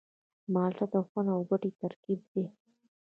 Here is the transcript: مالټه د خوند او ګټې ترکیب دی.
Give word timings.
مالټه 0.53 0.85
د 0.93 0.95
خوند 1.07 1.27
او 1.35 1.41
ګټې 1.49 1.71
ترکیب 1.81 2.19
دی. 2.31 2.45